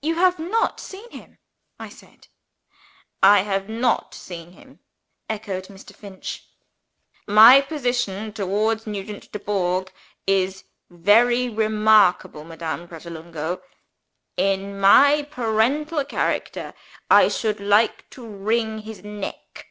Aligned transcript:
"You 0.00 0.14
have 0.14 0.38
not 0.38 0.80
seen 0.80 1.10
him?" 1.10 1.36
I 1.78 1.90
said. 1.90 2.28
"I 3.22 3.40
have 3.42 3.68
not 3.68 4.14
seen 4.14 4.52
him," 4.52 4.78
echoed 5.28 5.66
Mr. 5.66 5.94
Finch. 5.94 6.46
"My 7.28 7.60
position 7.60 8.32
towards 8.32 8.86
Nugent 8.86 9.30
Dubourg 9.32 9.92
is 10.26 10.64
very 10.88 11.50
remarkable, 11.50 12.42
Madame 12.44 12.88
Pratolungo. 12.88 13.60
In 14.38 14.80
my 14.80 15.28
parental 15.30 16.06
character, 16.06 16.72
I 17.10 17.28
should 17.28 17.60
like 17.60 18.08
to 18.12 18.26
wring 18.26 18.78
his 18.78 19.04
neck. 19.04 19.66